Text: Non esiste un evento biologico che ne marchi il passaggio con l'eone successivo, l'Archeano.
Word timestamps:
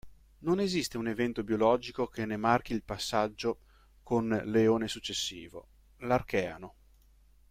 Non 0.39 0.59
esiste 0.59 0.97
un 0.97 1.05
evento 1.07 1.43
biologico 1.43 2.07
che 2.07 2.25
ne 2.25 2.35
marchi 2.35 2.73
il 2.73 2.81
passaggio 2.81 3.59
con 4.01 4.29
l'eone 4.45 4.87
successivo, 4.87 5.67
l'Archeano. 5.97 6.73